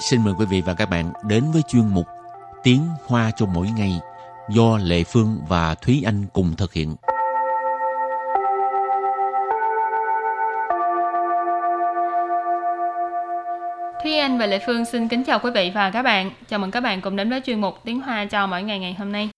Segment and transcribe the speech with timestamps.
[0.00, 2.06] xin mời quý vị và các bạn đến với chuyên mục
[2.62, 4.00] Tiếng Hoa cho mỗi ngày
[4.50, 6.96] do Lệ Phương và Thúy Anh cùng thực hiện.
[14.02, 16.30] Thúy Anh và Lệ Phương xin kính chào quý vị và các bạn.
[16.48, 18.94] Chào mừng các bạn cùng đến với chuyên mục Tiếng Hoa cho mỗi ngày ngày
[18.94, 19.28] hôm nay.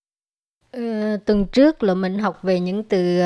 [0.73, 3.21] Ừ, tuần trước là mình học về những từ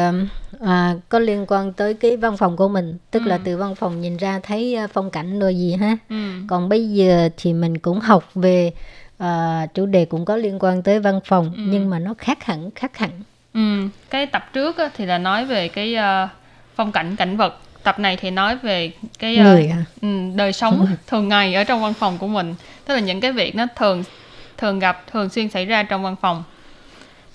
[0.65, 3.29] à, có liên quan tới cái văn phòng của mình tức ừ.
[3.29, 6.17] là từ văn phòng nhìn ra thấy à, phong cảnh rồi gì ha ừ.
[6.49, 8.73] còn bây giờ thì mình cũng học về
[9.19, 11.63] à, chủ đề cũng có liên quan tới văn phòng ừ.
[11.67, 13.11] nhưng mà nó khác hẳn khác hẳn
[13.55, 13.89] ừ.
[14.11, 16.31] cái tập trước á, thì là nói về cái uh,
[16.75, 19.85] phong cảnh cảnh vật tập này thì nói về cái uh, Người à?
[20.37, 22.55] đời sống thường ngày ở trong văn phòng của mình
[22.85, 24.05] tức là những cái việc nó thường
[24.59, 26.45] thường gặp thường xuyên xảy ra trong văn phòng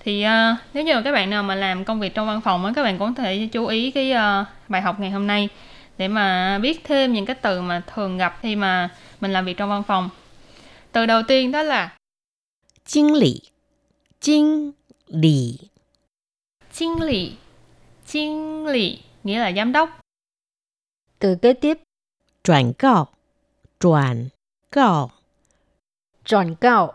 [0.06, 2.72] thì uh, nếu như các bạn nào mà làm công việc trong văn phòng á
[2.76, 5.50] các bạn cũng có thể chú ý cái uh, bài học ngày hôm nay
[5.98, 8.90] để mà biết thêm những cái từ mà thường gặp khi mà
[9.22, 10.10] mình làm việc trong văn phòng.
[10.92, 11.98] Từ đầu tiên đó là
[12.86, 13.42] Chính lý
[14.20, 14.72] Chính
[15.08, 15.58] lý
[16.74, 17.34] Chính lý
[18.06, 20.00] Chính lý nghĩa là giám đốc.
[21.20, 21.78] Từ kế tiếp
[22.44, 23.08] Chuyển cao
[23.80, 24.30] Chuyển
[24.72, 25.12] cao
[26.26, 26.94] Chuyển cao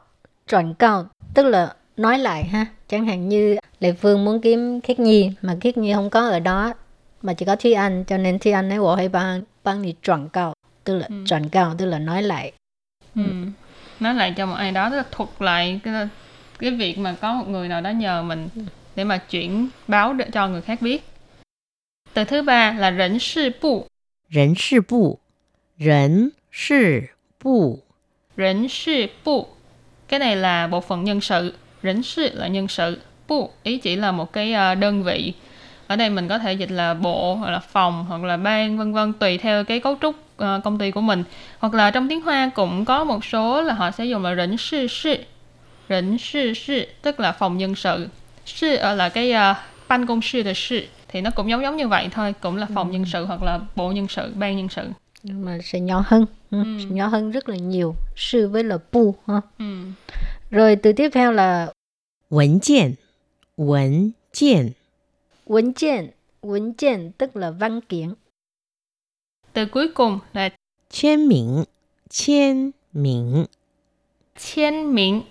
[0.49, 4.99] Chuyển cao tức là nói lại ha chẳng hạn như lệ phương muốn kiếm khiết
[4.99, 6.75] nhi mà khiết nhi không có ở đó
[7.23, 9.95] mà chỉ có thi anh cho nên thi anh nói bộ hay bằng bằng đi
[10.03, 11.25] tròn cao tức là ừ.
[11.27, 12.53] tròn cao tức là nói lại.
[13.15, 13.23] Ừ.
[13.25, 13.33] Ừ.
[14.01, 16.09] nói lại cho một ai đó tức là thuật lại cái
[16.59, 18.49] cái việc mà có một người nào đó nhờ mình
[18.97, 21.05] để mà chuyển báo để cho người khác biết.
[22.15, 23.87] Từ thứ ba là rỉnh sư bu
[24.31, 25.19] rỉnh sư bu
[25.79, 27.01] rỉnh sư
[27.45, 27.79] bu
[28.37, 29.47] rỉnh sư bu
[30.09, 32.99] cái này là bộ phận nhân sự Rỉnh sự là nhân sự.
[33.29, 35.33] Bu ý chỉ là một cái ờ, đơn vị.
[35.87, 38.93] Ở đây mình có thể dịch là bộ hoặc là phòng hoặc là ban vân
[38.93, 41.25] vân tùy theo cái cấu trúc uh, công ty của mình.
[41.59, 44.57] Hoặc là trong tiếng Hoa cũng có một số là họ sẽ dùng là rỉnh
[44.57, 45.17] sự sự.
[45.89, 48.09] Rỉnh sự sự tức là phòng nhân sự.
[48.47, 49.57] Sự là cái uh,
[49.89, 52.67] ban công sự de sự thì nó cũng giống giống như vậy thôi, cũng là
[52.75, 52.93] phòng ừ.
[52.93, 54.83] nhân sự hoặc là bộ nhân sự, ban nhân sự
[55.23, 56.59] nhưng mà sẽ nhỏ hơn ừ.
[56.89, 59.65] nhỏ hơn rất là nhiều sư với là bu ha ừ.
[60.52, 61.72] Rồi từ tiếp theo là
[62.30, 62.96] 文件
[63.56, 64.74] 文件
[65.46, 68.14] 文件文件 tức là văn kiện.
[69.54, 70.50] Từ cuối cùng là
[70.90, 71.66] 签名
[72.10, 73.48] 签名
[74.36, 75.24] 签名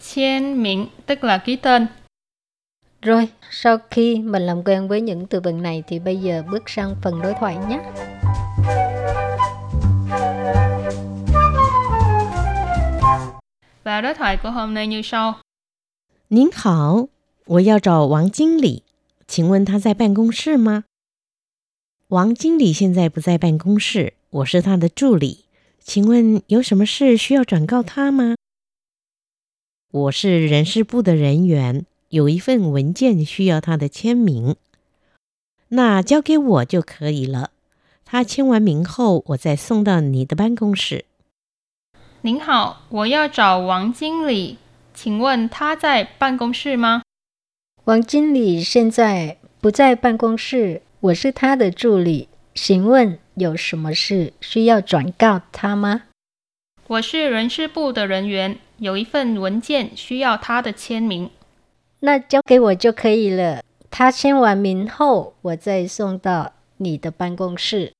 [0.00, 1.86] 签名 tức là ký tên.
[3.02, 6.68] Rồi, sau khi mình làm quen với những từ vựng này thì bây giờ bước
[6.68, 7.80] sang phần đối thoại nhé.
[13.86, 15.40] Và đối thoại của hôm nay như sau.
[16.28, 17.08] 您好，
[17.46, 18.84] 我要找王经理，
[19.26, 20.84] 请问他在办公室吗？
[22.08, 25.46] 王经理现在不在办公室，我是他的助理，
[25.80, 28.36] 请问有什么事需要转告他吗？
[29.90, 34.56] 我是人事部的人员，有一份文件需要他的签名，
[35.68, 37.50] 那交给我就可以了。
[38.04, 41.06] 他签完名后，我再送到你的办公室。
[42.27, 44.57] 您好，我要找王经理，
[44.93, 47.01] 请问他在办公室吗？
[47.85, 56.03] 王经理现在不在办公室，我是他的助理，请问有什么事需要转告他吗？
[56.87, 61.29] 我是人事部的人员，有一份文件需要他的签名，
[62.01, 63.63] 那交给我就可以了。
[63.89, 67.93] 他签完名后，我再送到你的办公室。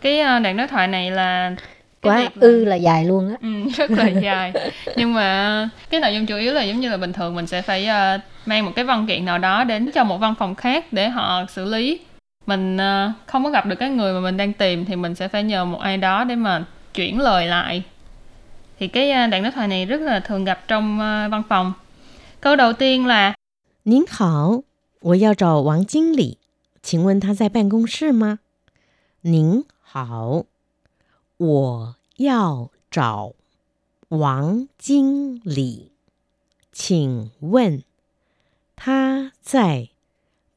[0.00, 1.56] Cái đoạn đối thoại này là
[2.01, 4.53] quá ư là dài luôn á ừ, rất là dài
[4.95, 7.61] nhưng mà cái nội dung chủ yếu là giống như là bình thường mình sẽ
[7.61, 10.93] phải uh, mang một cái văn kiện nào đó đến cho một văn phòng khác
[10.93, 11.99] để họ xử lý
[12.45, 15.27] mình uh, không có gặp được cái người mà mình đang tìm thì mình sẽ
[15.27, 16.63] phải nhờ một ai đó để mà
[16.93, 17.83] chuyển lời lại
[18.79, 21.73] thì cái uh, đoạn đối thoại này rất là thường gặp trong uh, văn phòng
[22.41, 23.33] câu đầu tiên là
[23.85, 24.61] 您好，
[25.01, 26.37] 我要找王经理，
[26.81, 28.39] 请问他在办公室吗？
[29.21, 30.45] 您好。
[31.37, 33.33] 我要找
[34.09, 35.91] 王经理，
[36.71, 37.83] 请问
[38.75, 39.89] 他在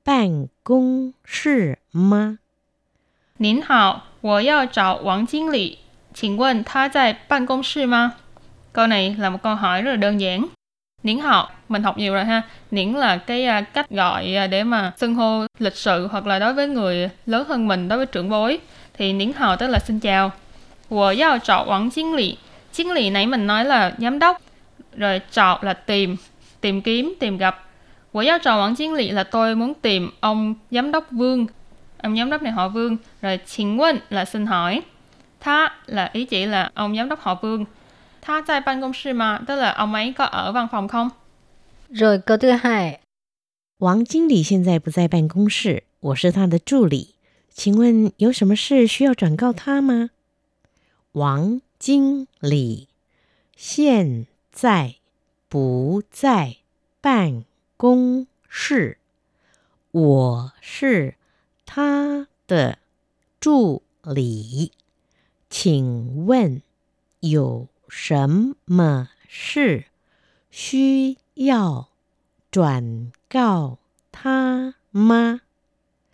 [0.04, 2.38] 办公室吗？
[3.38, 5.78] 您好，我要找王经理，
[6.14, 8.14] 请问他在办公室吗？
[8.72, 10.46] Câu này là một câu hỏi rất là đơn giản.
[11.02, 12.42] Niễn hào, mình học nhiều rồi ha.
[12.70, 16.38] Niễn là cái uh, cách gọi uh, để mà xưng hô lịch sự hoặc là
[16.38, 18.58] đối với người lớn hơn mình, đối với trưởng bối.
[18.94, 20.32] Thì niễn hào tức là xin chào.
[20.90, 22.38] 我要找王经理.
[22.72, 24.40] Chính lý nãy mình nói là giám đốc.
[24.96, 26.16] Rồi找là tìm,
[26.60, 27.54] tìm kiếm, tìm gặp.
[28.12, 31.46] 我要找王经理 là tôi muốn tìm ông giám đốc Vương.
[32.02, 32.96] Ông giám đốc này họ Vương.
[33.22, 34.82] Rồi 请问 là xin hỏi.
[35.40, 37.64] Tha là ý chỉ là ông giám đốc họ Vương.
[38.22, 41.10] Tha tại ban công sư mà, tức là ông ấy có ở văn phòng không?
[41.90, 43.00] Rồi câu thứ hai.
[43.78, 47.14] 王经理现在不在办公室，我是他的助理。
[47.52, 50.10] 请问有什么事需要转告他吗？
[51.13, 52.87] 王经理
[53.57, 54.95] 现在
[55.49, 56.59] 不在
[57.01, 57.43] 办
[57.75, 58.97] 公室，
[59.91, 61.15] 我是
[61.65, 62.79] 他的
[63.41, 64.71] 助理。
[65.49, 66.61] 请问
[67.19, 69.87] 有什么事
[70.49, 71.89] 需要
[72.49, 73.79] 转告
[74.13, 75.41] 他吗？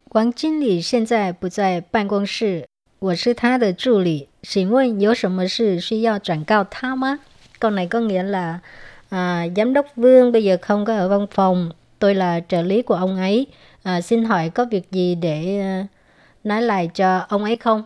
[0.06, 2.68] 王经理现在不在办公室，
[2.99, 4.29] 我是他的助理。
[4.43, 7.19] 请问有什么事需要转告他吗？
[7.59, 8.59] Câu này có nghĩa là
[9.11, 12.83] à, giám đốc Vương bây giờ không có ở văn phòng, tôi là trợ lý
[12.83, 13.47] của ông ấy.
[13.83, 15.87] À, xin hỏi có việc gì để uh,
[16.45, 17.83] nói lại cho ông ấy không?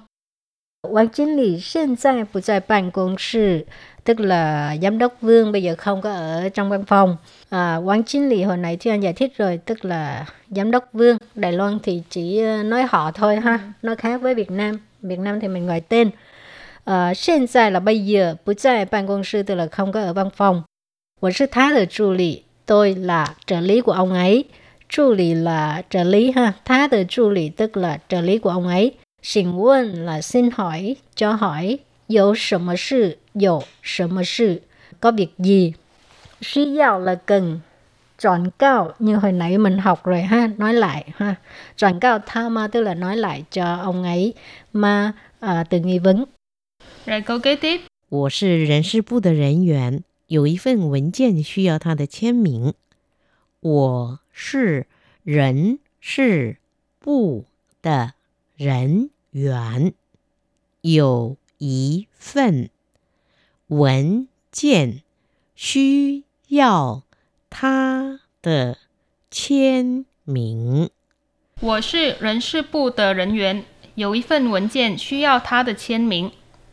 [0.82, 3.66] Quan chính lý hiện tại不在办公室
[4.04, 7.16] tức là giám đốc Vương bây giờ không có ở trong văn phòng.
[7.50, 10.88] À, quán chính lý hồi nãy thì anh giải thích rồi, tức là giám đốc
[10.92, 11.16] Vương.
[11.34, 14.78] Đài Loan thì chỉ nói họ thôi ha, nó khác với Việt Nam.
[15.01, 16.09] Việt Nam thì mình gọi tên.
[16.83, 20.01] Ờ, hiện tại là bây giờ, bất tại ban công sư tức là không có
[20.01, 20.63] ở văn phòng.
[21.21, 21.31] Tôi
[21.69, 24.43] là trợ lý, tôi là trợ lý của ông ấy.
[24.89, 28.49] Trợ lý là trợ lý ha, thá ở trợ lý tức là trợ lý của
[28.49, 28.91] ông ấy.
[29.21, 31.79] Xin quân là xin hỏi, cho hỏi,
[32.65, 33.17] có sự,
[34.15, 34.61] có sự,
[34.99, 35.73] có việc gì.
[36.41, 37.61] 需要 là cần,
[38.20, 41.34] chọn cao như hồi nãy mình học rồi ha nói lại ha
[41.76, 44.34] chọn cao tha ma tức là nói lại cho ông ấy
[44.72, 46.24] mà à, từ nghi vấn
[47.06, 52.72] rồi câu kế tiếp 我是人事部的人员，有一份文件需要他的签名。
[53.60, 54.86] 我是
[55.24, 56.58] 人事
[57.00, 57.46] 部
[57.82, 58.12] 的
[58.56, 59.92] 人员，
[60.82, 62.70] 有一份
[63.66, 65.02] 文件
[65.56, 67.02] 需要
[67.50, 68.76] 他的
[69.30, 70.90] 签名。
[71.60, 73.64] 我是人事部的人员，
[73.94, 76.30] 有一份文件需要他的签名。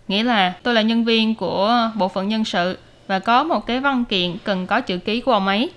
[0.07, 2.77] Nghĩa là tôi là nhân viên của bộ phận nhân sự
[3.07, 5.69] và có một cái văn kiện cần có chữ ký của ông ấy.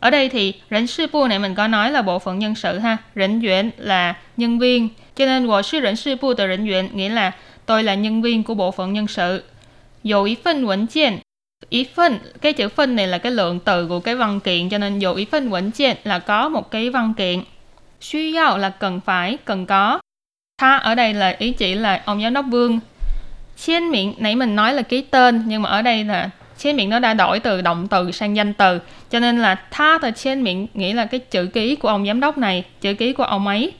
[0.00, 2.78] Ở đây thì rỉnh sư bu này mình có nói là bộ phận nhân sự
[2.78, 2.96] ha.
[3.14, 4.88] Rỉnh duyện là nhân viên.
[5.16, 7.32] Cho nên 我是人事部的人员 nghĩa là
[7.66, 9.42] tôi là nhân viên của bộ phận nhân sự.
[10.02, 11.18] Dù ý phân vấn kiện,
[11.69, 14.77] ý phân, cái chữ phân này là cái lượng từ của cái văn kiện, cho
[14.77, 17.43] nên dù ý phân vẫn kiện là có một cái văn kiện.
[18.01, 19.99] Suy yao là cần phải, cần có.
[20.57, 22.79] Tha ở đây là ý chỉ là ông giám đốc vương.
[23.57, 26.89] Trên miệng, nãy mình nói là ký tên, nhưng mà ở đây là trên miệng
[26.89, 28.79] nó đã đổi từ động từ sang danh từ.
[29.09, 32.19] Cho nên là tha từ trên miệng nghĩa là cái chữ ký của ông giám
[32.19, 33.73] đốc này, chữ ký của ông ấy.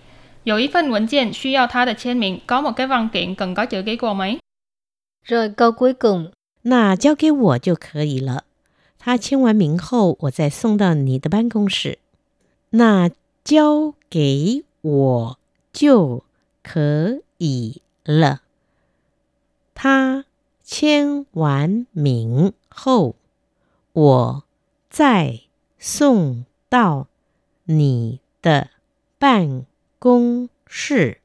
[0.46, 3.10] Dù ý phân vẫn kiện suy yao tha từ trên miệng, có một cái văn
[3.14, 4.38] kiện cần có chữ ký của ông ấy.
[5.26, 6.28] Rồi câu cuối cùng.
[6.64, 8.44] 那交给我就可以了。
[8.98, 12.00] 他签完名后，我再送到你的办公室。
[12.72, 13.10] 那
[13.44, 15.40] 交给我
[15.72, 16.24] 就
[16.62, 18.42] 可以了。
[19.74, 20.26] 他
[20.64, 23.16] 签完名后，
[23.94, 24.44] 我
[24.90, 25.40] 再
[25.80, 27.08] 送到
[27.64, 28.70] 你的
[29.18, 29.66] 办
[29.98, 31.22] 公室。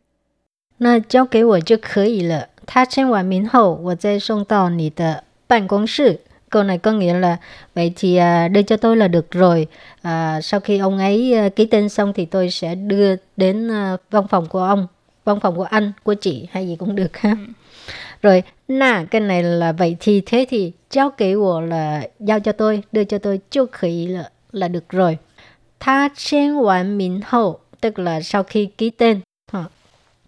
[0.79, 2.50] 那交给我就可以了。
[2.65, 6.20] 他签完名后，我再送到你的办公室。
[6.50, 7.38] Câu này có nghĩa là
[7.75, 9.68] vậy thì à, đưa cho tôi là được rồi.
[10.01, 13.98] À, sau khi ông ấy à, ký tên xong thì tôi sẽ đưa đến à,
[14.12, 14.88] văn phòng của ông,
[15.25, 17.29] văn phòng của anh, của chị hay gì cũng được ha.
[17.29, 17.53] Ừ.
[18.22, 22.51] Rồi, nà cái này là vậy thì thế thì giao kế của là giao cho
[22.51, 25.18] tôi, đưa cho tôi, chưa khỉ là là được rồi.
[25.79, 29.20] Tha chen hoàn mình hậu tức là sau khi ký tên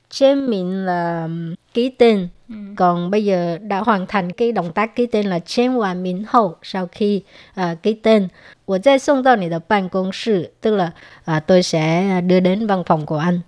[0.10, 1.28] trên mình là
[1.74, 2.56] ký tên ừ.
[2.76, 6.24] còn bây giờ đã hoàn thành cái động tác ký tên là trên hoàn mình
[6.28, 7.22] hậu sau khi
[7.62, 8.28] uh, ký tên
[8.66, 10.92] 我再送到你的办公室 tức là
[11.32, 13.42] uh, tôi sẽ đưa đến văn phòng của anh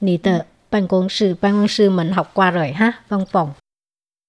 [0.00, 3.52] 你的办公室办公室 mình học qua rồi ha văn phòng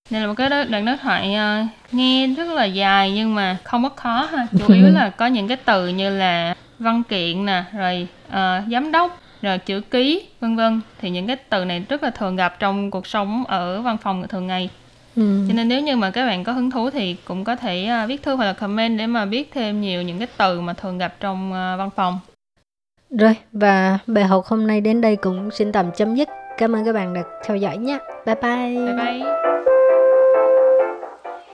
[0.10, 3.84] đây là một cái đoạn đối thoại uh, nghe rất là dài nhưng mà không
[3.84, 7.64] có khó ha chủ yếu là có những cái từ như là văn kiện nè
[7.74, 10.81] rồi uh, giám đốc rồi chữ ký vân vân.
[11.01, 14.29] Thì những cái từ này rất là thường gặp trong cuộc sống ở văn phòng
[14.29, 14.71] thường ngày.
[15.17, 15.45] Ừ.
[15.49, 18.09] cho nên nếu như mà các bạn có hứng thú thì cũng có thể uh,
[18.09, 20.99] viết thư hoặc là comment để mà biết thêm nhiều những cái từ mà thường
[20.99, 22.19] gặp trong uh, văn phòng.
[23.11, 26.29] Rồi và bài học hôm nay đến đây cũng xin tạm chấm dứt.
[26.59, 27.99] Cảm ơn các bạn đã theo dõi nhé.
[28.27, 28.87] Bye bye.
[28.87, 29.74] Bye bye